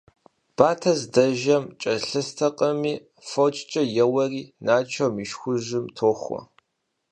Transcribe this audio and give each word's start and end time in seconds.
Батэ 0.55 0.91
здэжэм 0.99 1.63
кӀэлъыстэкъыми, 1.81 2.93
фочкӀэ 3.29 3.83
йоуэри 3.95 4.43
Начом 4.67 5.13
и 5.23 5.25
шхужьым 5.29 5.85
тохуэ. 5.95 6.39